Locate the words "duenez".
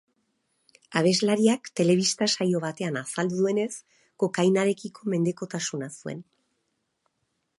3.41-3.69